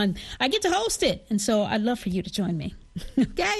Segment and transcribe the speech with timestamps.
[0.00, 2.74] I get to host it, and so I'd love for you to join me.
[3.18, 3.58] okay?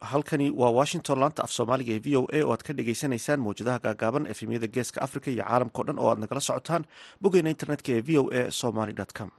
[0.00, 3.78] halkani waa washington laanta af soomaaliga ee v o a oo aad ka dhagaysanaysaan mawjadaha
[3.86, 6.84] gaagaaban efemyada geeska africa iyo caalamkao dhan oo aad nagala socotaan
[7.22, 9.30] bogeyna internetka ee v o a somaly com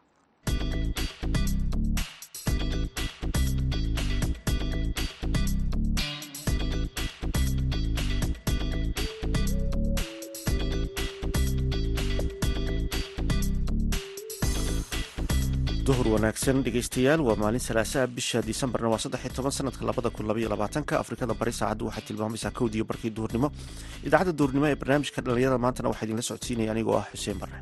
[15.87, 20.27] duhur wanaagsan dhegeystayaal waa maalin salaasaa bisha disembarna waa saddex iyo toban sanadka labada kun
[20.29, 20.93] labaiyo labaatanka.
[21.04, 23.47] Afrikada bari saacaddu waxay tilmaamaysaa kowdiiyo barkii duhurnimo.
[24.07, 27.60] Idaacadda duhurnimo ee barnaamijka dhalinyarada maantana waxaa idinla socodsiinaya anigoo ah xuseen barre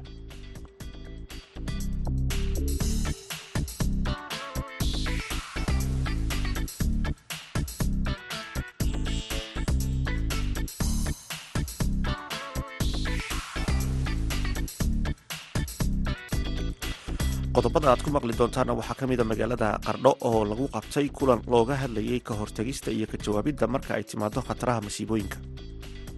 [17.85, 21.41] qodobada aad ku maqli doontaana waxaa ka mid a magaalada qardho oo lagu qabtay kulan
[21.47, 25.37] looga hadlayay ka hortegista iyo ka jawaabidda marka ay timaado khataraha masiibooyinka.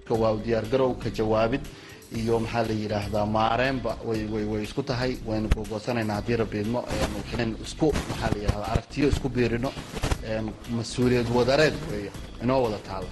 [0.09, 1.61] Waa u diyaargarow ka jawaabid
[2.15, 6.79] iyo maxaa la yidhaahdaa maareenba way isku tahay waynu gogoosanaynaa haddii rabiidmo
[7.67, 9.69] isku maxaa la yidhahdaa aragtiyo isku biirino
[10.77, 12.07] mas'uuliyad wadareed wey
[12.43, 13.09] inoo wada taala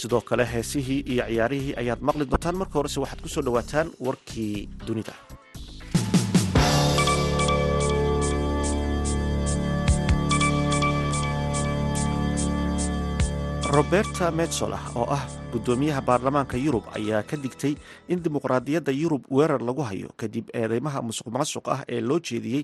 [0.00, 2.56] sidoo kale heesihii iyo ciyaarihii ayaad maqli doontaan.
[2.56, 5.12] Marka horese waxaad ku soo dhowaataan warkii dunida
[13.72, 17.74] roberta metsola oo ah guddoomiyaha baarlamaanka yurub ayaa ka digtay
[18.08, 22.62] in dimuqraadiyadda yurub weerar lagu hayo kadib eedeymaha musuq maasuq ah ee loo jeediyey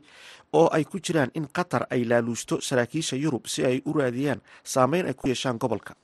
[0.53, 5.07] oo ay ku jiraan in qatar ay laaluushto saraakiisha yurub si ay u raadiyaan saameyn
[5.09, 5.97] ay ku yeeshaan gobolka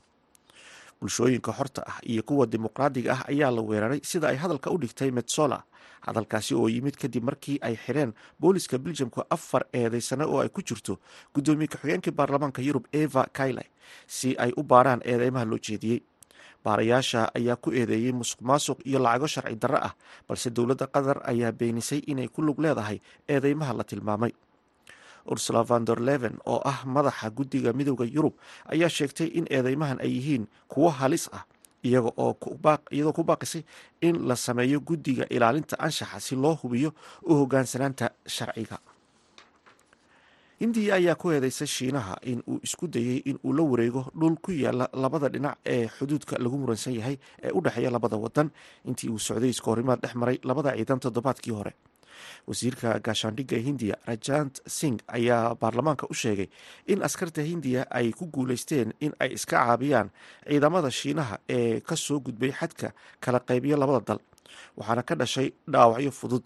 [1.05, 5.11] bulshooyinka xorta ah iyo kuwa dimuqraadiga ah ayaa la weeraray sida ay hadalka u dhigtay
[5.13, 5.61] metsola.
[6.05, 10.97] Hadalkaasi oo yimid kadib markii ay xireen booliska beljamku afar eedeysane oo ay ku jirto
[11.35, 13.65] guddoomiye ku-xigeenkii baarlamaanka yurub eva kayle
[14.07, 16.01] si ay u baaraan eedeymaha loo jeediyey
[16.65, 19.95] baarayaasha ayaa ku eedeeyey musuq maasuq iyo lacago sharci darro ah
[20.29, 24.33] balse dowladda qatar ayaa beenisay inay ku lug leedahay eedeymaha la tilmaamay
[25.33, 28.35] ursula vander leven oo ah madaxa guddiga midooda yurub
[28.73, 31.45] ayaa sheegtay in eedeymahan ay yihiin kuwo halis ah
[31.85, 33.63] iyadoo ku baaqisay
[34.01, 36.91] in la sameeyo guddiga ilaalinta anshaxa si loo hubiyo
[37.23, 38.79] u hogaansanaanta sharciga.
[40.61, 44.51] Hindiya ayaa ku eedeysay shiinaha in uu isku dayey in uu la wareego dhul ku
[44.53, 48.49] yaalla labada dhinac ee xuduudka lagu muransan yahay ee u dhexeeya labada wadan
[48.89, 51.73] intii uu socday iskahorimaad dhex maray labada ciidan toddobaadkii hore
[52.49, 56.49] wasiirka gaashaandhigga hindiya rajant singh ayaa baarlamaanka u sheegay
[56.93, 60.09] in askarta hindiya ay ku guuleysteen in ay iska caabiyaan
[60.49, 62.89] ciidamada shiinaha ee ka soo gudbay xadka
[63.25, 64.21] kala qaybiya labada dal
[64.79, 66.45] waxaana ka dhashay dhaawacyo fudud.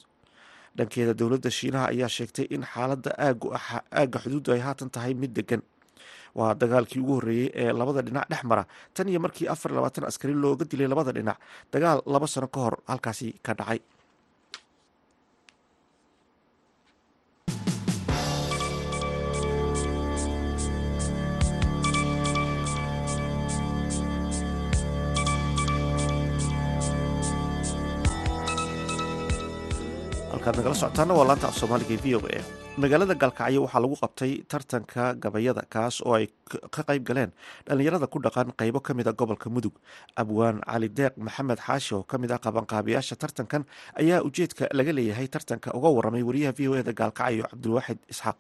[0.79, 5.63] Dhankeeda dowladda shiinaha ayaa sheegtay in xaaladda aagga xuduuddu ay haatan tahay mid degan
[6.39, 8.65] waa dagaalkii ugu horreeyey ee labada dhinac dhex mara
[8.95, 11.39] tan iyo markii afar labaatan askari looga dilay labada dhinac
[11.73, 13.81] dagaal laba sano ka hor halkaasi ka dhacay
[30.49, 32.41] halkaad nagala socotaana waa laanta af soomaaliga e v o a.
[32.83, 36.27] Magaalada gaalkacyo waxaa lagu qabtay tartanka gabayada kaas oo ay
[36.75, 37.31] ka qayb galeen
[37.67, 39.75] dhallinyarada ku dhaqan qaybo ka mid a gobolka mudug.
[40.17, 43.65] Abwaan cali deeq maxamed xaashi oo ka mid ah qabanqaabiyaasha tartankan
[44.01, 48.39] ayaa ujeedka laga leeyahay tartanka uga waramay wariyaha v o eda gaalkacyo cabdilwaaxid isxaaq.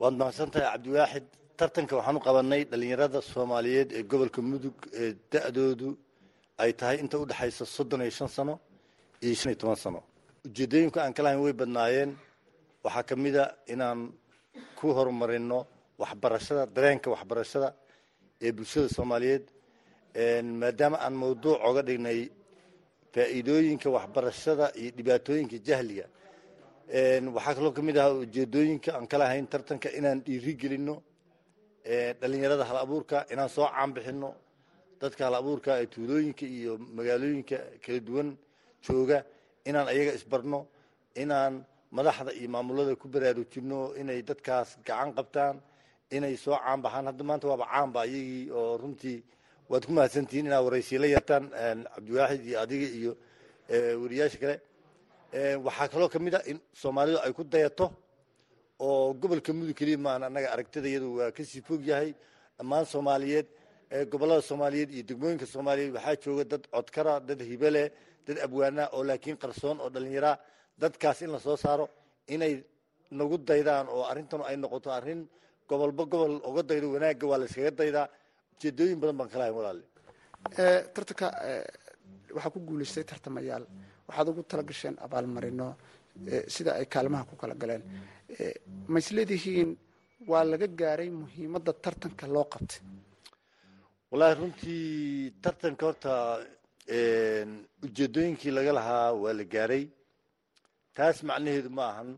[0.00, 1.24] Waad mahadsantahay cabdiwaaxid
[1.56, 5.96] tartanka waxaan u qabanay dhallinyarada soomaaliyeed ee gobolka mudug ee da-doodu
[6.62, 8.54] ay tahay inta u dhexaysa soddon iyo shan sano
[9.24, 10.00] iyo shan iyo toban sano
[10.46, 12.10] ujeedooyinka aan ka lahayn way badnaayeen.
[12.84, 14.12] Waxaa ka mid a inaan
[14.78, 15.66] ku horumarino
[15.98, 17.74] waxbarashada dareenka waxbarashada
[18.40, 19.44] ee bulshada soomaaliyeed.
[20.60, 22.20] Maadaama aan mawduuc oga dhignay
[23.14, 26.06] faa'iidooyinka waxbarashada iyo dhibaatooyinka jahliga.
[27.36, 31.02] Waxaa kaloo ka mid ahaa ujeedooyinka aan ka lahayn tartanka inaan dhiiri gelino
[32.20, 32.78] dhalinyarada hal
[33.32, 34.30] inaan soo caanbixino
[35.00, 38.28] dadka hal abuurka ee tuulooyinka iyo magaalooyinka kala duwan
[38.86, 39.18] jooga
[39.68, 40.60] inaan ayaga isbarno
[41.22, 41.54] inaan
[41.96, 45.56] madaxda iyo maamulada ku baraarujino inay dadkaas gacan qabtaan
[46.16, 49.18] inay soo caanbaxaan hadda maanta waaba caanba ayagii oo runtii
[49.70, 51.44] waad ku mahadsantihiin inaad waraysiila yartaan
[51.94, 53.12] cabdiwaaxid iyo adiga iyo
[54.02, 54.56] wariyaasha kale.
[55.66, 57.86] Waxaa kaloo ka mid a in soomaalidu ay ku dayato
[58.80, 62.10] oo gobolka mudug keliya maahan annaga aragtida iyadu waa ka sii fog yahay.
[62.58, 63.46] Dhammaan soomaaliyeed
[64.10, 67.86] gobollada soomaaliyeed iyo degmooyinka soomaaliyeed waxaa jooga dad codkara dad hibeleh
[68.30, 70.36] dad abwaana oo laakiin qarsoon oo dhallinyaraa
[70.82, 71.84] dadkaas in la soo saaro
[72.34, 72.54] inay
[73.18, 75.20] nagu daydaan oo arrintan ay noqoto arrin
[75.68, 78.06] gobolba gobol oga daydo wanaagga waa la yskaga daydaa.
[78.56, 79.82] Ujeedooyin badan baan kalahayn walaale
[80.94, 81.26] tartanka
[82.34, 83.64] waxaa ku guulaystay tartamayaal.
[84.08, 85.66] Waxaad ugu tala gasheen abaalmarino
[86.54, 87.82] sida ay kaalimaha ku kala galeen.
[88.92, 89.70] Ma isleedihiin
[90.30, 92.80] waa laga gaaray muhiimadda tartanka loo qabtay?
[94.10, 96.12] Wallaahi runtii tartanka horta
[96.90, 99.84] ujeedooyinkii laga lahaa waa la gaaray.
[100.94, 102.10] Taas macnaheedu ma ahan.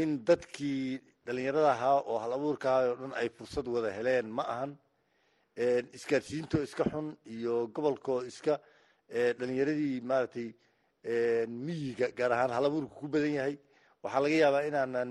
[0.00, 4.42] In dadkii dhallinyarada ahaa oo hal abuurka ahaa oo dhan ay fursad wada heleen ma
[4.54, 4.70] ahan.
[5.96, 8.58] Isgaarsiintoo iska xun iyo gobolkoo iska
[9.38, 10.48] dhallinyaradii maaragtay
[11.66, 13.54] miyiga gaar ahaan hal abuurku ku badan yahay.
[14.02, 15.10] Waxaa laga yaabaa inaanan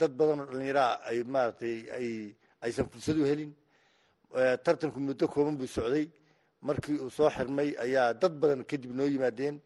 [0.00, 2.08] dad badan oo dhallinyaraha ay maaragtay ay
[2.64, 3.52] aysan fursad u helin.
[4.64, 6.06] Tartanku muddo kooban buu socday
[6.62, 9.56] markii uu soo xirmay ayaa dad badan kadib noo yimaadeen.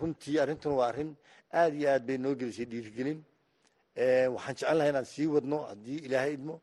[0.00, 1.10] Runtii arrintan waa arrin
[1.60, 3.18] aad iyo aad bay noo gelisay dhiirigelin.
[4.34, 6.54] Waxaan jecel lahay inaan sii wadno haddii ilaahay idmo.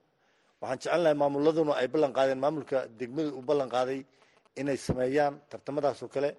[0.61, 3.99] Waxaan jecel lahay maamuladuna ay ballan qaadeen maamulka degmada uu ballan qaaday
[4.59, 6.29] inay sameeyaan tartamadaas oo kale.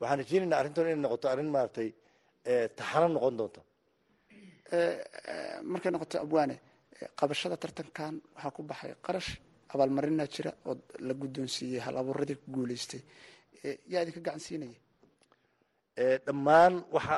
[0.00, 1.88] Waxaan rajeynaynaa arrintan inay noqoto arrin maaragtay
[2.78, 3.60] taxano noqon doonta
[5.72, 6.56] markay noqoto abwaane
[7.18, 9.30] qabashada tartankan waxaa ku baxay qarash
[9.72, 10.74] abaalmarinaa jira oo
[11.06, 13.02] la guddoonsiiyey hal abuuradii ku guulaystay
[13.92, 14.78] yaa idinka gacan siinaya
[16.26, 17.16] dhammaan waxa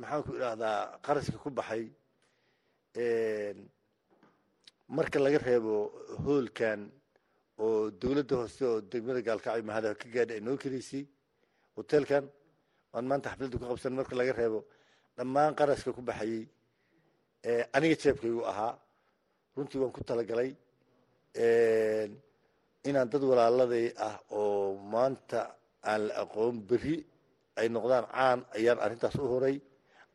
[0.00, 1.84] maxaan ku idhaahdaa qarashka ku baxay
[4.96, 5.74] marka laga reebo
[6.24, 6.80] hoolkan
[7.64, 11.04] oo dowladda hoose oo degmada gaalkacyo mahada ka gaadha ay noo keleysay
[11.76, 12.24] hoteelkan
[12.92, 14.60] waan maanta xafladda ku qabsan marka laga reebo.
[15.16, 16.42] Dhammaan qarashka ku baxayey
[17.76, 18.72] aniga jeebkaygu ahaa.
[19.56, 20.50] Runtii waan ku talagalay
[22.88, 25.40] inaan dad walaaladay ah oo maanta
[25.90, 26.96] aan la aqoon berri
[27.58, 29.56] ay noqdaan caan ayaan arrintaas u horay.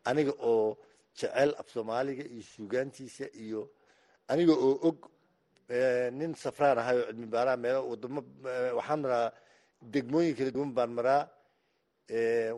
[0.09, 0.77] Aniga oo
[1.17, 3.61] jecel af soomaaliga iyo suugaantiisa iyo
[4.31, 4.97] aniga oo og
[6.19, 8.21] nin safraan ahay oo cilmi baaraha meelo wadamo
[8.77, 9.27] waxaan maraa
[9.93, 11.23] degmooyin kala duwan baan maraa.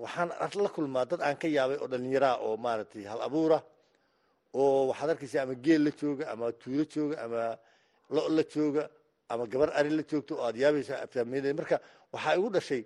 [0.03, 0.29] Waxaan
[0.65, 3.59] la kulmaa dad aan ka yaabay oo dhallinyaraa oo maaragtay hal abuura
[4.59, 7.41] oo waxaad arkaysaa ama geel la jooga ama tuulo jooga ama
[8.13, 8.83] lo la jooga
[9.29, 11.75] ama gabar ari la joogto oo aad yaabaysaa aftaamiyada marka
[12.13, 12.83] waxaa igu dhashay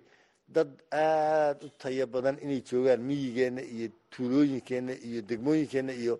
[0.54, 6.14] dad aada u taya badan inay joogaan miyigeenna iyo tuulooyinkeenna iyo degmooyinkeenna iyo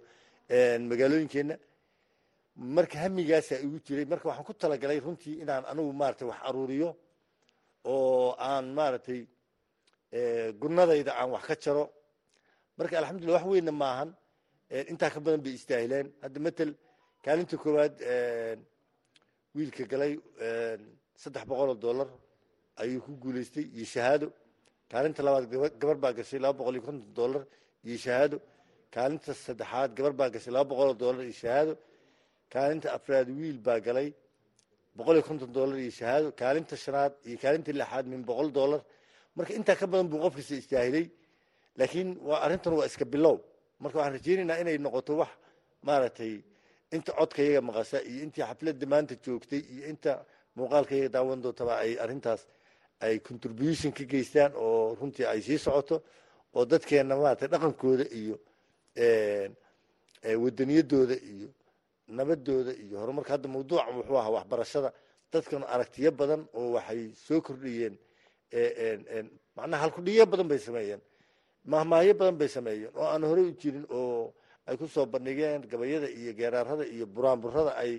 [0.90, 1.54] magaalooyinkeenna
[2.76, 4.04] marka hamigaasaa igu jiray.
[4.12, 6.90] Marka waxaan ku talagalay runtii inaan anigu maaragtay wax aruuriyo
[7.92, 9.20] oo aan maaragtay
[10.60, 11.84] gunadayda aan wax ka jaro.
[12.78, 14.10] Marka alxamdulillah wax weynna maahan.
[14.90, 16.70] Intaa ka badan bay istaahileen hadda matel
[17.24, 17.94] kaalinta koowaad
[19.54, 20.12] wiilka galay
[21.22, 22.08] saddex boqol oo dollar
[22.82, 24.26] ayuu ku guulaystay iyo shahaado.
[24.90, 25.44] Kaalinta labaad
[25.80, 27.42] gabar baa gashay laba boqol iyo konton dollar
[27.88, 28.36] iyo shahaado.
[28.94, 31.72] Kaalinta saddexaad gabar baa gashay laba boqol oo dollar iyo shahaado.
[32.52, 34.08] Kaalinta afraad wiil baa galay
[34.98, 36.28] boqol iyo konton dollar iyo shahaado.
[36.40, 38.80] Kaalinta shanaad iyo kaalinta lixaad min boqol dollar.
[39.36, 41.06] Marka intaa ka badan buu qofkasta istaahilay
[41.78, 42.08] laakiin
[42.44, 43.36] arrintan waa iska bilow.
[43.82, 45.30] Marka waxaan rajeynaynaa inay noqoto wax
[45.86, 46.32] maaragtay
[46.96, 50.12] inta codkayaga maqasha iyo intii xafladda maanta joogtay iyo inta
[50.56, 52.42] muuqaalkayaga daawan doontaba ay arrintaas
[53.00, 55.96] ay contribution ka geystaan oo runtii ay sii socoto
[56.56, 58.36] oo dadkeenna maaragtay dhaqankooda iyo
[60.42, 61.48] wadaniyadooda iyo
[62.08, 64.90] nabadooda iyo horumarka hadda mawduucan wuxuu ahaa waxbarashada
[65.32, 67.94] dadkan aragtiyo badan oo waxay soo kordhiyeen
[69.56, 71.00] macnaha halkudhiyo badan bay sameeyeen
[71.64, 74.34] mahmaahyo badan bay sameeyeen oo aan horey u jirin oo
[74.70, 77.92] ay ku soo bandhigeen gabayada iyo geeraarada iyo buraanburada ay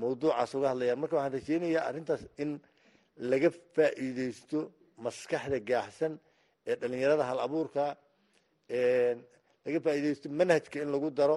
[0.00, 0.98] mawduucaas uga hadlayaan.
[1.02, 2.50] Marka waxaan rajeynayaa arrintaas in
[3.30, 4.58] laga faa'iideysto
[5.04, 6.12] maskaxda gaaxsan
[6.70, 7.84] ee dhalinyarada hal abuurka
[9.64, 11.36] laga faa'iideysto manhajka in lagu daro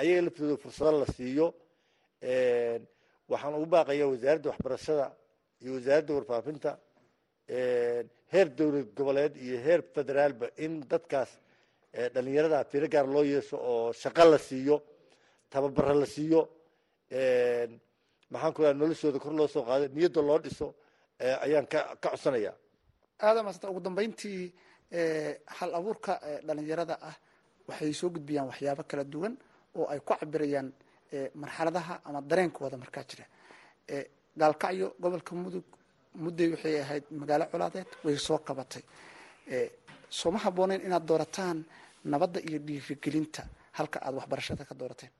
[0.00, 1.46] ayaga laftooda fursado la siiyo.
[3.30, 5.06] Waxaan ugu baaqayaa wasaaradda waxbarashada
[5.62, 6.70] iyo wasaaradda warfaafinta
[8.32, 11.30] heer dowlad goboleed iyo heer federaalba in dadkaas
[12.14, 14.76] dhalinyarada firo gaar loo yeesho oo shaqo la siiyo
[15.50, 16.40] tababaro la siiyo
[18.32, 20.66] maxaan ku raha noloshooda kor loo soo qaado niyadda loo dhiso
[21.44, 22.52] ayaan ka ka codsanaya
[23.26, 24.40] aada maasanta ugu dambeyntii
[25.58, 26.12] hal abuurka
[26.46, 27.16] dhalinyarada ah
[27.68, 29.34] waxay soo gudbiyaan waxyaabo kala duwan
[29.78, 30.68] oo ay ku cabirayaan
[31.42, 33.24] marxaladaha ama dareenkooda markaa jira.
[34.40, 35.64] Gaalkacyo gobolka mudug
[36.22, 38.82] mudday waxay ahayd magaalo colaadeed way soo qabatay.
[40.18, 41.58] Soo ma habbooneyn inaad doorataan
[42.04, 43.42] nabadda iyo dhiirigelinta
[43.78, 45.10] halka aad waxbarashada ka doorateen.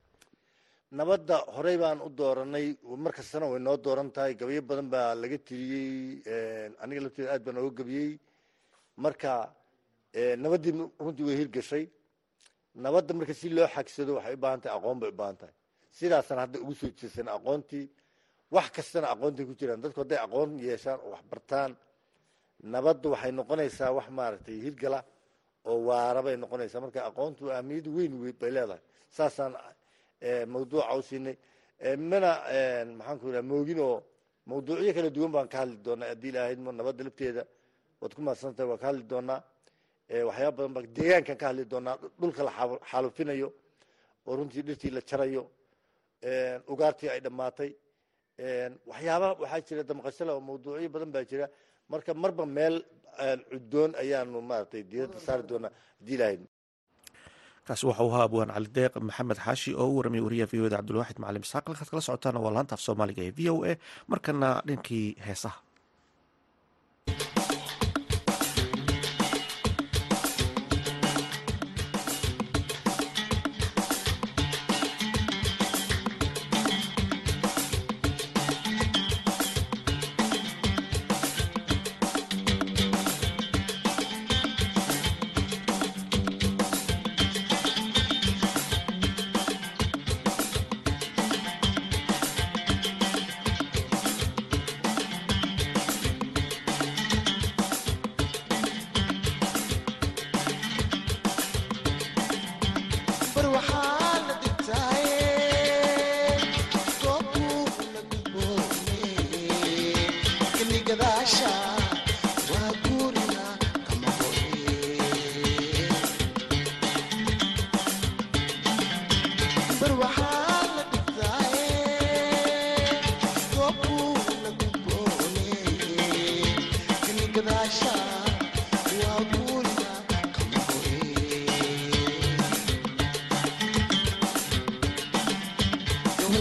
[0.91, 5.37] Nabadda horey baan u dooranay mar kastana way noo dooran tahay gabayo badan baa laga
[5.37, 6.21] tiriyey
[6.83, 8.19] aniga lafteeda aad baan ooga gabiyey.
[9.03, 9.31] Marka
[10.43, 10.71] nabaddii
[11.03, 11.83] runtii way hirgashay.
[12.83, 15.53] Nabadda marka si loo xagsado waxay u baahan tahay aqoon bay u baahan tahay.
[15.97, 17.85] Sidaasaan hadda ugu soo jeesan aqoontii.
[18.55, 19.81] Wax kastana aqoontay ku jiraan.
[19.83, 21.71] Dadku hadday aqoon yeeshaan oo wax bartaan
[22.73, 24.99] nabadda waxay noqonaysaa wax maaragtay hirgala
[25.69, 26.81] oo waara bay noqonaysaa.
[26.85, 28.81] Marka aqoontu ahmiyad weyn bay leedahay.
[29.09, 29.53] Saasaan
[30.53, 31.35] mawduuca u siinay.
[32.09, 32.31] Mana
[32.97, 33.97] maxaan ku idhaha moogin oo
[34.49, 36.07] mawduucyo kala duwan baan ka hadli doonaa.
[36.11, 37.43] Haddii ilaahaymo nabadda lafteeda
[38.01, 39.39] waad ku mahadsantahay waan ka hadli doonaa.
[40.27, 41.95] Waxyaaba badan ba deegaankan ka hadli doonaa.
[42.19, 42.51] Dhulka la
[42.91, 43.49] xaalufinayo
[44.27, 45.43] oo runtii dhirtii la jarayo.
[46.71, 47.71] Ugaartii ay dhammaatay.
[48.89, 51.47] Waxyaaba waxaa jira damqashale oo mawduucyo badan baa jira.
[51.89, 52.75] Marka marba meel
[53.51, 56.37] cuddoon ayaanu maaragtay diiradda saari doonaa haddii ilahay
[57.67, 60.69] kaasi waxa uu ahaa abwaan cali deeq maxamed xaashi oo u waramay wariyaha v o
[60.71, 63.73] da cabdulwaaxid macalin isxaaq halkaad kala socotaana waa laanta af soomaaliga ee v o a.
[64.11, 65.59] Markana dhinkii heesaha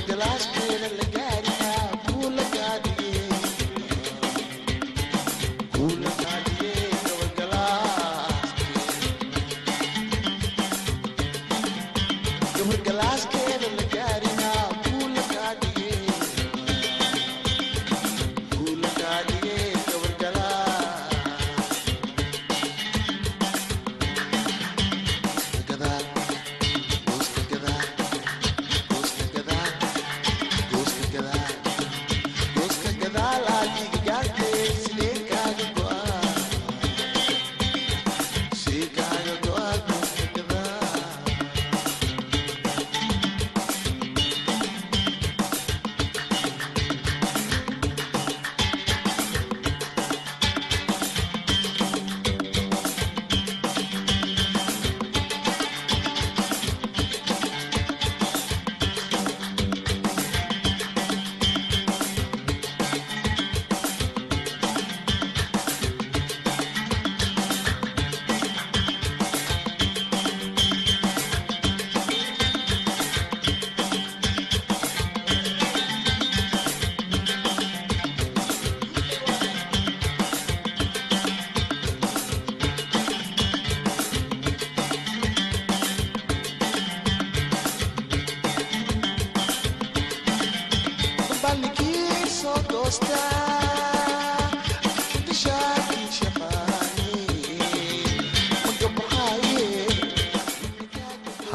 [0.06, 0.55] the last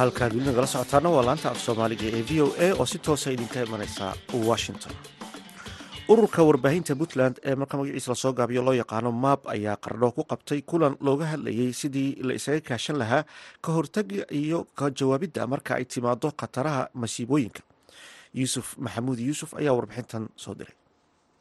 [0.01, 3.27] halkaad weli nagala socotaana waa laanta af soomaaliga ee v o a oo si toosa
[3.36, 4.05] idinka imanaysa
[4.50, 4.93] washington.
[6.12, 10.22] Ururka warbaahinta puntland ee marka magaciisa la soo gaabiyo loo yaqaano maab ayaa qardho ku
[10.31, 13.24] qabtay kulan looga hadlayay sidii la isaga kaashan lahaa
[13.63, 17.62] ka hortaga iyo ka jawaabidda marka ay timaado khataraha masiibooyinka.
[18.39, 20.75] Yuusuf maxamuud yuusuf ayaa warbixintan soo diray.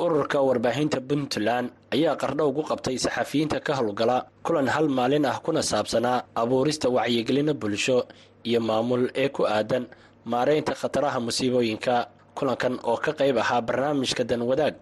[0.05, 5.63] Ururka warbaahinta puntland ayaa qardho ugu qabtay saxafiyiinta ka howlgala kulan hal maalin ah kuna
[5.71, 7.99] saabsanaa abuurista wacyigelino bulsho
[8.49, 9.85] iyo maamul ee ku aadan
[10.33, 11.95] maareynta khataraha musiibooyinka
[12.37, 14.75] kulankan oo ka qayb ahaa barnaamijka danwadaag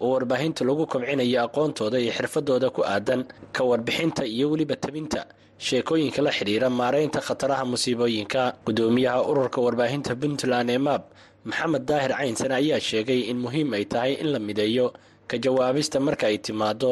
[0.00, 3.24] oo warbaahinta lagu kobcinayo aqoontooda iyo xirfadooda ku aadan
[3.56, 5.20] ka warbixinta iyo weliba tabinta
[5.66, 8.42] sheekooyinka la xidhiira maareynta khataraha musiibooyinka.
[8.66, 11.02] Gudoomiyaha ururka warbaahinta puntland ee maab
[11.48, 14.86] maxamed daahir caynsane ayaa sheegay in muhiim ay tahay in la mideeyo
[15.30, 16.90] ka jawaabista marka ay timaado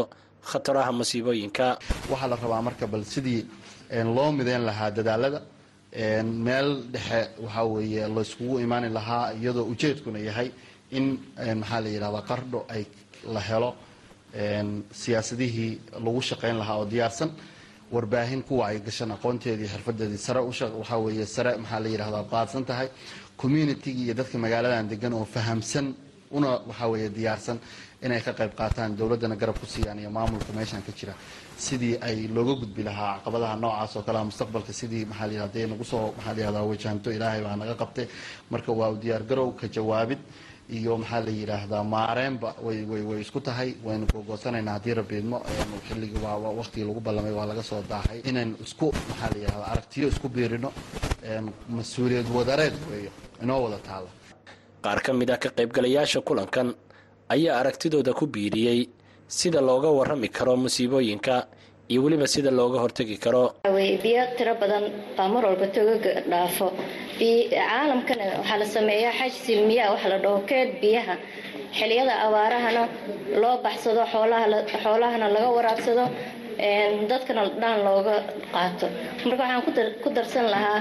[0.50, 1.66] khataraha masiibooyinka
[2.10, 3.42] waxaa la rabaa marka bal sidii
[4.16, 5.40] loo mideyn lahaa dadaalada
[5.94, 10.50] meel dhexe waxaa weeye layskugu imaani lahaa iyadoo ujeedkuna yahay
[10.90, 11.18] in
[11.60, 12.84] maxaa la yidhahdaa qardho ay
[13.34, 13.70] la helo
[14.92, 17.30] siyaasadihii lagu shaqayn lahaa oo diyaarsan.
[17.92, 22.88] Warbaahin kuwa ay gashan aqoonteedii xirfadeedii sare waxaa weeye sare maxaa la yidhahdaa qaadsan tahay.
[23.36, 25.94] Communitygii iyo dadka magaaladan degan oo fahamsan
[26.30, 27.58] una waxaa weeye diyaarsan
[28.04, 31.14] inay ka qayb qaataan dowladdana garab ku siiyaan iyo maamulka meeshan ka jira.
[31.66, 35.66] Sidii ay looga gudbi lahaa caqabadaha noocaas oo kalea mustaqbalka sidii maxaa la yidhahda dee
[35.72, 38.06] nagu soo maxaa la yidhahdaa wajahanto ilaahay baa naga qabtay.
[38.50, 40.18] Marka waa u ka jawaabid
[40.76, 43.70] iyo maxaa la yidhaahdaa maareenba way way way isku tahay.
[43.86, 45.38] Waynu gogoosanaynaa haddii rabiidmo
[45.88, 48.18] xilligii waa waqtigii lagu ballamay waa laga soo daahay.
[48.30, 50.70] Inaynu isku maxaa la yidhahdaa aragtiyo isku biirino
[51.76, 53.10] mas'uuliyad wadareed weeyo.
[53.42, 54.08] Inoo wada taala
[54.84, 56.68] qaar ka mid ah ka qaybgalayaasha kulankan
[57.28, 58.88] ayaa aragtidooda ku biiriyey
[59.28, 61.46] sida looga warrami karo musiibooyinka
[61.88, 63.54] iyo weliba sida looga hortegi karo.
[64.02, 64.84] Biyo tiro badan
[65.16, 66.66] baa mar walba togaga dhaafo.
[67.18, 71.14] Caalamkana waxaa la sameeyaa xaj silmiyaa wax la dhaho keed biyaha.
[71.78, 72.82] Xiliyada abaarahana
[73.42, 76.04] loo baxsado xoolahana laga waraabsado
[77.10, 78.16] dadkana dhaan looga
[78.54, 78.86] qaato.
[79.28, 80.80] Marka waxaan ku darsan lahaa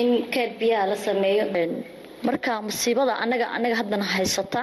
[0.00, 1.44] in keed biyaha la sameeyo.
[2.26, 4.62] Marka musiibada anaga anaga haddana haysata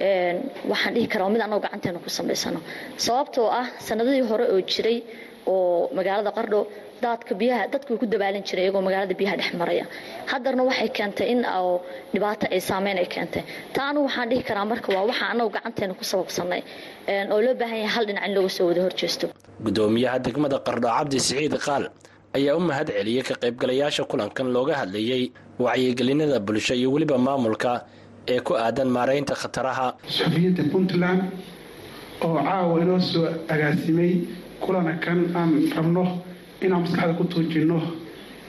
[0.00, 2.60] waxaan dhihi karaa mid annago gacanteena ku samaysano.
[2.96, 5.02] Sababtoo ah sanadadii hore oo jiray
[5.46, 6.60] oo magaalada qardho
[7.02, 9.84] daadka biyaha dadka way ku dabaalan jiray iyagoo magaalada biyaha dhex maraya.
[10.30, 11.40] Haddarna waxay keentay in
[12.14, 13.42] dhibaato ay saameyn ay keentay.
[13.74, 16.62] Taa waxaan dhihi karaa marka waa waxaa annagu gacanteena ku sababsanay
[17.32, 19.26] oo loo baahan yahay hal dhinac in looga soo wada horjeesto
[19.64, 21.84] gudoomiyaha degmada qardho cabdi siciid qaal
[22.38, 25.22] ayaa u mahad celiyey ka qaybgalayaasha kulankan looga hadlayey
[25.64, 27.70] wacyigelinada bulsho iyo weliba maamulka
[28.32, 29.86] ee ku aadan maaraynta khataraha.
[30.06, 31.20] Suxufiyadda puntland
[32.26, 34.12] oo caawa inoo soo agaasimay
[34.62, 36.04] kulana kan aan rabno
[36.64, 37.78] inaan maskaxda ku tuujinno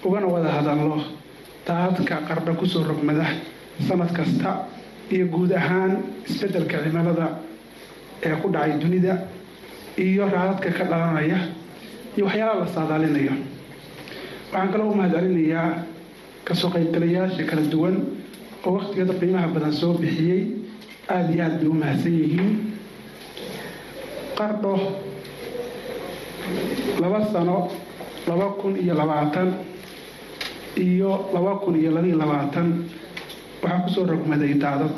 [0.05, 0.98] ugana wada hadalno
[1.67, 3.25] daadadka qardho ku soo rogmada
[3.88, 4.49] sanad kasta
[5.13, 5.91] iyo guud ahaan
[6.30, 7.27] isbeddelka cimilada
[8.25, 9.13] ee ku dhacay dunida
[9.97, 11.39] iyo raadadka ka dhalanaya
[12.17, 13.34] iyo waxyaalaha la saadaalinayo.
[14.51, 15.69] Waxaan kaloo u mahad celinayaa
[16.47, 17.95] ka soo qaybgalayaasha kala duwan
[18.65, 20.41] oo wakhtigeeda qiimaha badan soo bixiyey
[21.13, 22.50] aada iyo aada bay u mahadsan yihiin.
[24.38, 24.74] Qardho
[27.02, 27.69] laba sano
[28.28, 29.50] laba kun iyo labaatan
[30.78, 32.67] iyo laba kun iyo labaiyo labaatan.
[33.63, 34.95] Waxaa ku soo rogmaday daadad.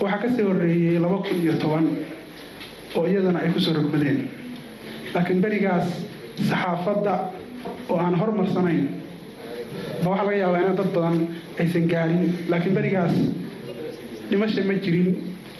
[0.00, 1.86] Waxaa ka sii horeeyey laba kun iyo toban
[2.96, 4.28] oo iyadana ay ku soo rogmadeen.
[5.14, 5.88] Laakiin berigaas
[6.48, 7.14] saxaafadda
[7.88, 8.97] oo aan hormarsanayn
[10.04, 11.16] ba waxaa laga yaabaa ina dad badan
[11.60, 13.14] aysan gaarin laakiin berigaas
[14.30, 15.08] dhimasha ma jirin.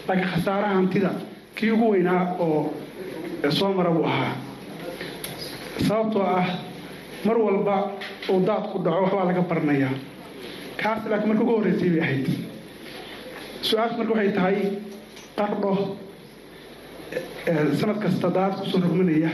[0.07, 1.11] Laakiin khasaaraha hantida
[1.55, 2.73] kii ugu weynaa oo
[3.57, 4.33] soo mara buu ahaa.
[5.87, 6.45] Sababtoo ah
[7.25, 7.75] mar walba
[8.29, 9.93] uu daad ku dhaco waxbaa laga baranayaa
[10.81, 12.27] kaas laakiin marka ugu horreysay bay ahayd.
[13.67, 14.57] Su'aashu marka waxay tahay
[15.37, 15.73] qardho
[17.79, 19.31] sanad kasta daad ku soo rogmanaya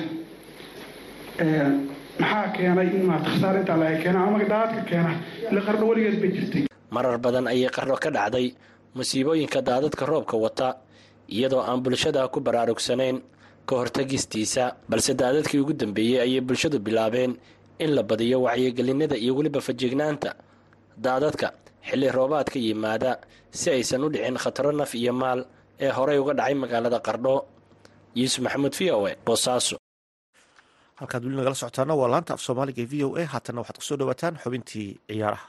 [2.19, 5.11] maxaa keenay in maata khasaar laga keena ama daadadka keena
[5.51, 6.63] ila qardho weligeed bay jirtay?
[6.95, 8.47] Marar badan ayay qardho ka dhacday
[8.97, 10.67] musiibooyinka daadadka roobka wata
[11.35, 13.17] iyadoo aan bulshada ku baraarugsanayn
[13.67, 17.31] ka hortagistiisa balse daadadkii ugu dambeeyey ayay bulshadu bilaabeen
[17.83, 20.29] in la badiyo wacyigelinada iyo weliba fajignaanta
[21.05, 21.47] daadadka
[21.87, 23.11] xilli roobaadka yimaada
[23.51, 25.39] si aysan u dhicin khataro naf iyo maal
[25.85, 27.35] ee horey uga dhacay magaalada qardho
[28.19, 29.75] yuusuf maxamuud v o e boosaaso
[31.01, 33.23] halkaad weli nagala socotaana waa laanta af soomaaliga e v o a.
[33.33, 35.47] Haatanna waxaad ku soo dhawaataan xubintii ciyaaraha.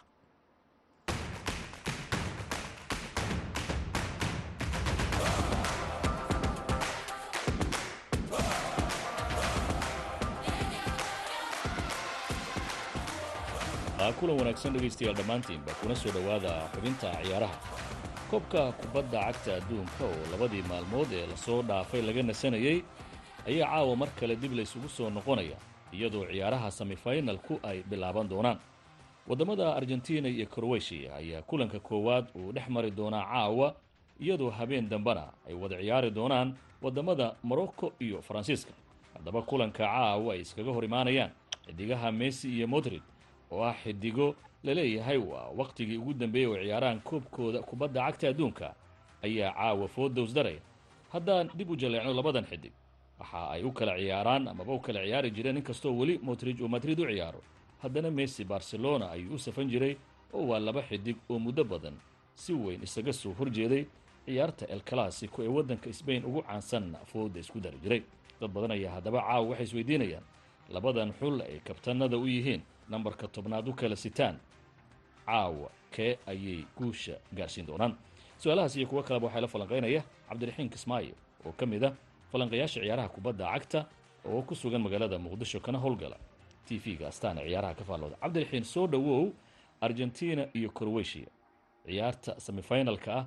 [14.20, 17.56] Kulan wanaagsan dhegaystayaal dhammaantiinba kuna soo dhowaada xubinta ciyaaraha.
[18.30, 22.78] Koobka kubadda cagta adduunka oo labadii maalmood ee la soo dhaafay laga nasanayey
[23.46, 25.56] ayaa caawa mar kale dib laysugu soo noqonaya
[25.92, 28.58] iyadoo ciyaaraha semifinalku ay bilaaban doonaan.
[29.28, 33.74] Waddamada argentina iyo kroweshiya ayaa kulanka koowaad uu dhex mari doonaa caawa
[34.20, 38.72] iyadoo habeen dambena ay wada ciyaari doonaan waddamada morocco iyo faransiiska.
[39.14, 41.30] Haddaba kulanka caawa ay iskaga hor imaanayaan
[41.66, 43.02] xidigaha messi iyo modrid
[43.50, 48.74] oo ah xidigo la leeyahay waa wakhtigii ugu dambeeyey oo ciyaarahan koobkooda kubadda cagta adduunka
[49.22, 50.60] ayaa caawa foodowsdaraya
[51.12, 52.72] haddaan dib u jaleecno labadan xidig
[53.20, 56.98] waxa ay u kala ciyaaraan amaba u kala ciyaari jireen inkastoo weli modrid uu madrid
[57.00, 57.40] u ciyaaro.
[57.82, 59.96] Haddana messi barcelona ayuu u safan jiray
[60.32, 61.94] oo waa laba xidig oo muddo badan.
[62.34, 63.86] Si weyn isaga soo horjeeday
[64.26, 68.02] ciyaarta el classico ee waddanka sbain ugu caansanna fooda isku dari jiray.
[68.40, 70.24] Dad badan ayaa haddaba caawa waxay isweydiinayaan
[70.68, 74.36] labadan xul ay kabtanada u yihiin nambarka tobnaad u kala sitaan.
[75.26, 77.94] Caawa kee ayay guusha gaarsiin doonaan.
[78.38, 81.14] Su'aalahaas iyo kuwo kaleba waxaa la falanqaynaya cabdiraxiin kismaayo
[81.46, 81.92] oo ka mid ah
[82.32, 83.80] falanqayaasha ciyaaraha kubadda cagta
[84.24, 86.16] oo ku sugan magaalada muqdisho kana howlgala.
[86.66, 89.32] T v-ga astaana ciyaaraha ka faallooda cabdiraxiin soo dhowow
[89.80, 91.28] argentina iyo crowetiya
[91.86, 93.24] ciyaarta semifinalka ah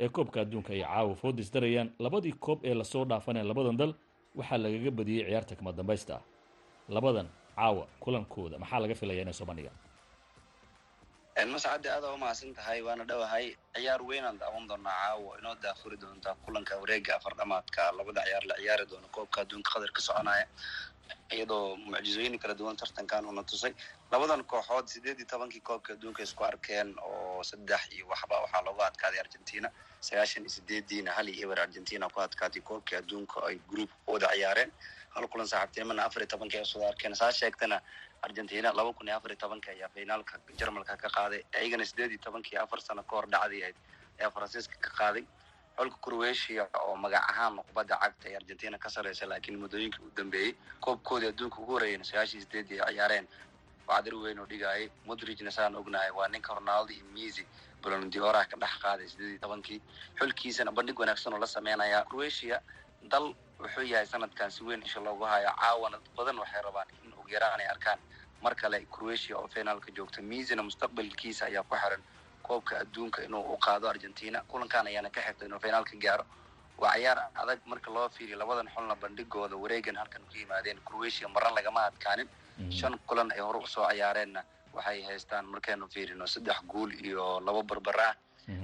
[0.00, 3.92] ee koobka adduunka ay caawa foodis darayaan labadii koob ee la soo dhaafaneen labadan dal
[4.38, 6.14] waxaa lagaga badiyey ciyaarta kama dambaysta.
[6.18, 6.22] Ah
[6.88, 9.76] labadan caawa kulankooda maxaa laga filaya inay soo bandhigaan
[11.48, 16.34] mascadde aada u mahadsan tahay waana dhowahay ciyaar weynaan daawan doonaa caawa inoo daafuri doontaa
[16.44, 20.46] kulanka wareega afar dhamaadka labada ciyaar la ciyaari doono koobka adduunka qatar ka soconaya
[21.34, 23.74] iyadoo mucjizooyin kala duwan tartankan una tusay.
[24.12, 28.86] Labadan kooxood sideed iyo tobankii koobka adduunka isku arkeen oo saddex iyo waxba waxaa looga
[28.86, 33.90] adkaaday argentina sagaashan iyo sideediina hal iyo eber argentina ku adkaatay koobkii adduunka ay group
[34.06, 34.70] wada ciyaareen
[35.14, 37.14] hal kulan saaxiibtinimana afar iyo tobankii ay soo arkeen.
[37.14, 37.80] Saa sheegtana
[38.22, 41.42] argentina laba kun iyo afar iyo tobanka ayaa finaalka jarmalka ka qaaday.
[41.60, 43.76] Iyagana sideed iyo tobankii afar sano ka hor dhacday ahayd
[44.20, 45.24] ayaa faransiiska ka qaaday.
[45.76, 50.52] Xolka croatia oo magac ahaan kubadda cagta ee argentina ka sareysa laakiin muddooyinkii u dambeeyey
[50.80, 53.26] koobkoodii adduunka ugu horreeyeen sagaashii sideed ay ciyaareen.
[53.88, 57.46] Wacdar weyn oo dhigayay modrigna saan ognahay waa ninka ronaldo iyo misi
[57.82, 59.80] bolondiora ka dhex qaaday sideed iyo tobankii
[60.18, 62.60] xulkiisana bandhig wanaagsan oo la sameynaya croatia
[63.12, 67.28] dal wuxuu yahay sanadkan si weyn isha loogu hayo caawana badan waxay rabaan in ugu
[67.34, 67.98] yaraan ay arkaan.
[68.42, 72.02] Mar kale croatia oo finaalka joogta misina mustaqbalkiisa ayaa ku xiran.
[72.42, 76.24] Koobka adduunka inuu u qaado argentina kulankan ayaana ka xigta inuu finaalka gaaro.
[76.78, 81.50] Waa ciyaar adag marka loo fiiriyo labadan xulna bandhigooda wareegan halkan ku yimaadeen croatia marna
[81.54, 82.28] lagama adkaanin.
[82.70, 84.42] Shan kulan ay hore u soo ciyaareenna
[84.72, 88.14] waxay haystaan markaynu fiirino saddex guul iyo labo barbar ah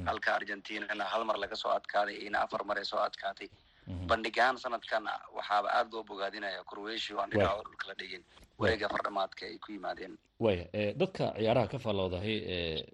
[0.06, 3.48] halka argentinana hal mar laga soo adkaaday ina afar mar ay soo adkaatay
[3.86, 5.04] bandhigaan sanadkan
[5.36, 8.22] waxaaba aada loo bogaadinaya croatia aan dhinaca la dhigin.
[8.58, 10.16] Wareega fardhamaadka ay ku yimaadeen.
[10.40, 10.64] Waya
[10.96, 12.36] dadka ciyaaraha ka faalloodahay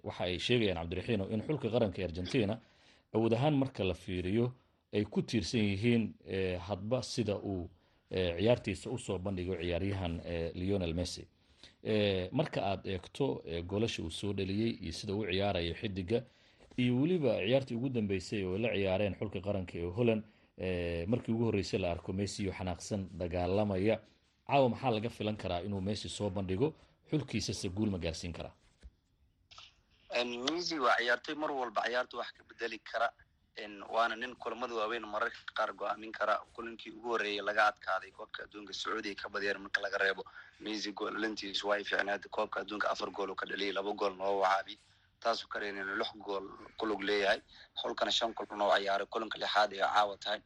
[0.03, 2.59] waxa ay sheegayaan cabdiraxiino in xulka qaranka ee argentina
[3.13, 4.51] awood ahaan marka la fiiriyo
[4.93, 6.13] ay ku tiirsan yihiin
[6.59, 7.69] hadba sida uu
[8.11, 10.21] ciyaartiisa u soo bandhigo ciyaaryahan
[10.55, 11.27] leonel messi.
[12.31, 16.23] Marka aad eegto goolasha uu soo dhaliyey iyo sida uu ciyaarayo xidiga
[16.77, 20.23] iyo weliba ciyaartii ugu dambeysay oo la ciyaareen xulka qaranka ee holland
[21.07, 23.99] markii ugu horreysay la arko messi oo xanaaqsan dagaalamaya
[24.47, 26.73] caawa maxaa laga filan karaa inuu messi soo bandhigo?
[27.09, 28.53] Xulkiisase guul ma gaarsiin karaa
[30.51, 33.09] messi waa ciyaartoy mar walba ciyaarta wax ka bedeli kara.
[33.89, 36.39] Waana nin kulamada waaweyn mararka qaar go'aamin kara.
[36.53, 40.23] Kulankii ugu horreeyay laga adkaaday koobka adduunka sacuudiya ka badiyeen marka laga reebo.
[40.59, 44.77] Messi goolintiisu way fiicnaad koobka adduunka afar gool oo ka dhaliyay laba gool noo wacaabi
[45.23, 46.45] taasoo kalen inuu lix gool
[46.79, 47.39] kulug leeyahay.
[47.81, 50.41] Xulkana shan kulan oo kulanka lixaad ay caawa tahay.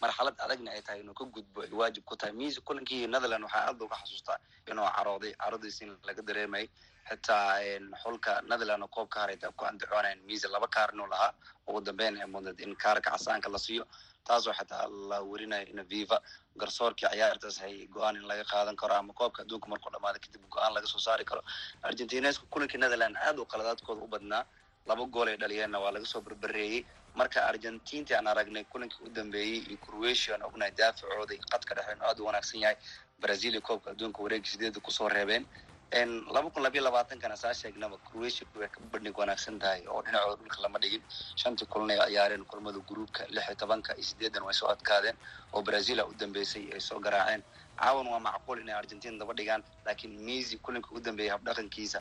[0.00, 2.32] Marxalad adagna ay tahay inuu ka gudbo ay waajib ku tahay.
[2.32, 4.38] Messi kulankii netherland waxaa aad uga xasuustaa
[4.70, 6.68] inuu carooday carodiis in laga dareemayay
[7.08, 7.58] xitaa
[8.02, 11.32] xulka netherland oo koob ka haray ku andacoonayan messi laba kaar inuu lahaa.
[11.68, 12.26] Ugu dambeyn ay
[12.64, 13.84] in kaarka casaanka la siiyo.
[14.24, 16.20] Taasoo xitaa la werinayo in viva
[16.58, 20.74] garsoorkii ciyaartaas hay go'aan in laga qaadan karo ama koobka adduunka markuu dhamaada kadib go'aan
[20.74, 21.42] laga soo saari karo.
[21.82, 24.44] Argentinesku kulankii netherland aad u qaladaadkooda u badnaa
[24.86, 26.84] laba gool ay dhaliyeenna waa laga soo berbereeyey
[27.14, 31.92] marka argentinti aan aragnay kulankii u dambeeyey iyo croatia aan ognahay daafacooda iyo qadka dhexe
[31.92, 32.76] inuu aad u wanaagsan yahay
[33.20, 35.46] brazil koobka adduunka wareegii sideeda ku soo reebeen
[35.92, 40.62] laba kun labiyo labaatankana saa sheegnaba croatia way ka bandhig wanaagsan tahay oo dhinacooda dhulka
[40.62, 41.02] lama dhigin.
[41.36, 45.16] Shantii kulan ay ciyaareen kulamada gruupka lix iyo tobanka iyo sideedan way soo adkaadeen
[45.52, 47.42] oo brazil a u dambeysay ay soo garaaceen.
[47.80, 52.00] Caawan waa macquul inay argentina daba dhigaan laakiin messi kulanka u dambeeyay habdhaqankiisa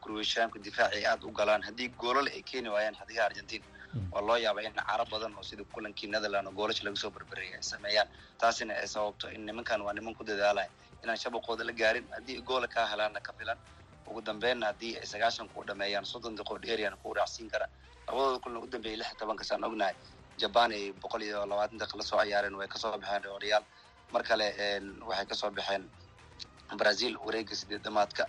[0.00, 1.62] croatiaanku difaaci ay aada u galaan.
[1.62, 3.64] Haddii goolal ay keeni waayaan xadiga argentina
[4.12, 7.54] waa loo yaabaa in caro badan oo sida kulankii netherland oo goolasha laga soo berbereyay
[7.60, 8.08] ay sameeyaan.
[8.40, 10.70] Taasina ay sababto in nimankan waa niman ku dadaalaya
[11.04, 13.58] inaan shabaqooda la gaarin haddii goola kaa helaanna ka filan
[14.08, 17.66] ugu dambeynna haddii ay sagaashan ku dhameeyaan soddon daqiiqo dheeriyan ku raacsiin kara
[18.08, 19.94] labadooda kulan u dambeeyay lix tobanka saan ognahay
[20.40, 23.64] jaban ay boqol iyo labaatan daqiiq la soo ciyaareen way ka soo baxeen real.
[24.12, 24.46] Mar kale
[25.08, 25.90] waxay ka soo baxeen
[26.80, 28.24] brazil wareega sideedamaadka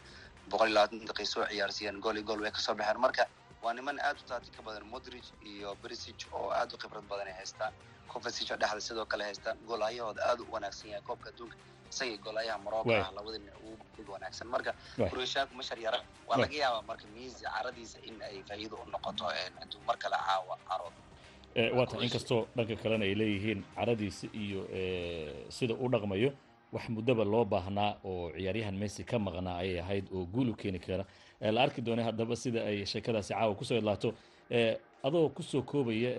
[0.52, 3.00] boqol iyo labaatan daqiiq soo ciyaarsiiyeen gool iyo gool way ka soo baxeen.
[3.06, 3.24] Marka
[3.62, 7.28] waa niman aad u taati ka badan modrig iyo brisic oo aad u khibrad badan
[7.28, 7.74] ay haystaan.
[8.12, 11.58] Covasic oo dhexda sidoo kale haystaan goolhayahooda aad u wanaagsan yahay koobka adduunka
[11.92, 13.52] isagii goolayaha morocco ah labadina
[14.00, 14.72] ugu wanaagsan marka
[15.12, 19.24] croatiaanku ma sharyara waa laga yaabaa marka miisi caradiisa in ay faa'iido u noqoto
[19.60, 20.96] hadduu mar kale caawa carood
[21.78, 24.62] waata inkastoo dhanka kalena ay leeyihiin caradiisa iyo
[25.56, 26.30] sida u dhaqmayo
[26.76, 30.80] wax muddaba loo baahnaa oo ciyaaryahan messi ka maqnaa ayay ahayd oo guul u keeni
[30.86, 31.06] kara
[31.56, 34.10] la arki doonay haddaba sida ay sheekadaasi caawa ku soo idlaato
[35.08, 36.12] adoo ku soo koobaya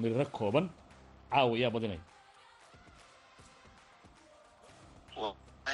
[0.00, 0.66] miriro kooban
[1.32, 2.00] caawa yaa badinaya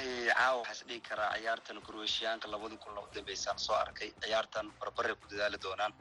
[0.00, 4.10] wallaahi caawa waxaa is dhihi karaa ciyaartan croatiyaanka labadii kun laba dambeysaan soo arkay.
[4.22, 5.92] Ciyaartan barbaray ku dadaali doonaan.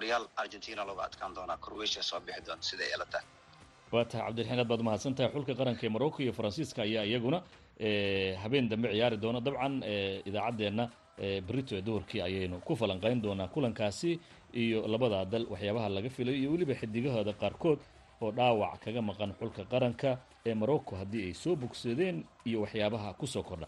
[0.00, 1.56] Real argentina looga adkaan doonaa.
[1.64, 3.26] Croatia soo bixi doonta siday ila tahay.
[3.92, 5.30] Waa tahay cabdiraxiin aad baad mahadsan tahay.
[5.34, 7.38] Xulka qaranka ee morocco iyo faransiiska ayaa iyaguna
[8.42, 9.40] habeen dambe ciyaari doona.
[9.40, 9.74] Dabcan
[10.28, 10.84] idaacaddeenna
[11.48, 14.20] berito ee duhurkii ayaynu ku falanqayn doonaa kulankaasi
[14.62, 17.78] iyo labada dal waxyaabaha laga filayo iyo weliba xidigahooda qaarkood
[18.22, 23.26] oo dhaawac kaga maqan xulka qaranka ee morocco haddii ay soo bogsadeen iyo waxyaabaha ku
[23.26, 23.66] soo kordha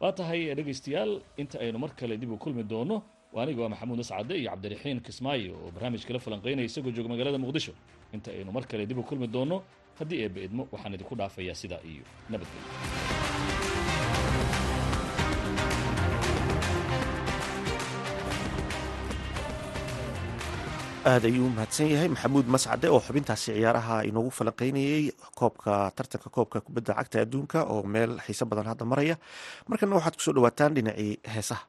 [0.00, 3.02] waa tahay dhegaystayaal inta aynu mar kale dib u kulmi doono
[3.36, 7.72] aniga waa maxamuud nascade iyo cabdiraxiin kismaayo oo barnaamijkala falanqaynaya isagoo jooga magaalada muqdisho.
[8.14, 9.62] Inta aynu mar kale dib u kulmi doono
[9.98, 13.27] haddii eebba idmo waxaan idinku dhaafayaa sidaa iyo nabadgelyo
[21.10, 25.02] aad ayuu u mahadsan yahay maxamuud mascade oo xubintaasi ciyaaraha inoogu falanqeynayey
[25.38, 29.16] koobka tartanka koobka kubadda cagta adduunka oo meel xiise badan hadda maraya.
[29.68, 31.62] Markana waxaad ku soo dhawaataan dhinacii heesaha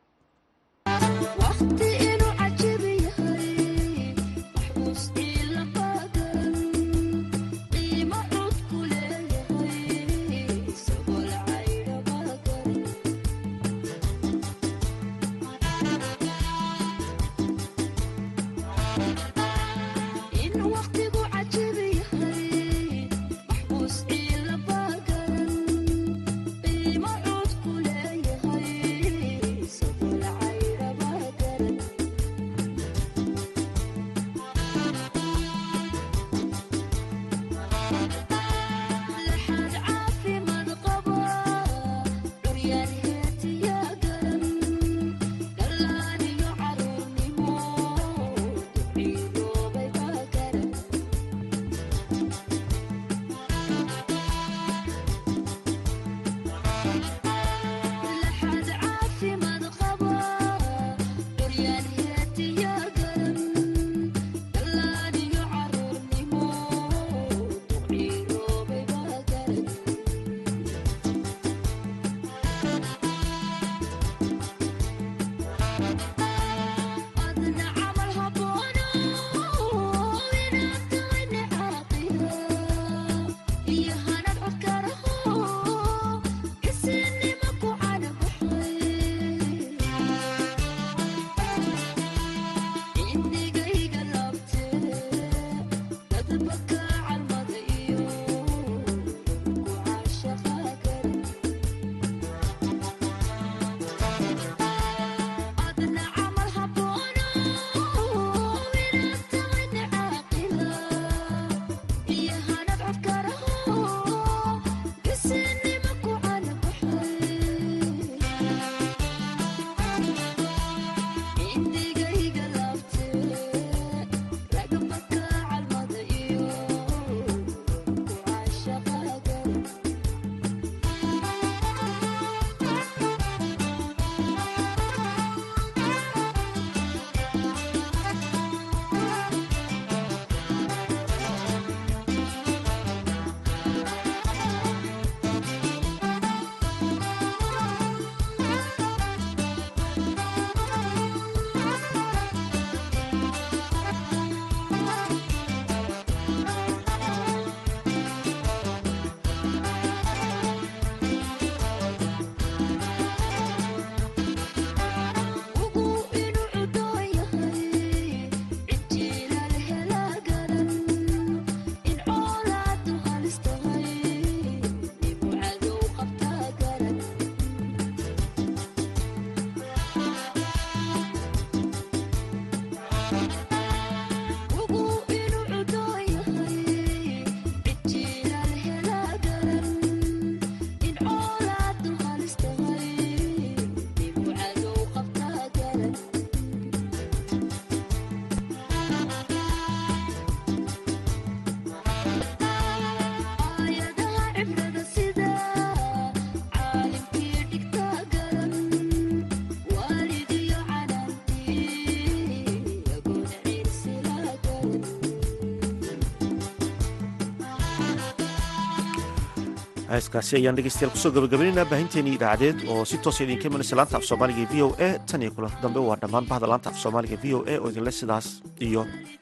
[219.91, 224.05] heeskaasi ayaan dhegeystayaal ku soo gabagabaynaynaa baahinteennii idaacadeed oo si toosa idinka imanaysa laanta af
[224.09, 227.35] soomaaliga v o a tan iyo kulanka dambe waa dhammaan bahda laanta af soomaaliga v
[227.37, 228.27] o a oo idinle sidaas
[228.67, 228.81] iyo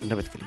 [0.10, 0.46] nabadgelyo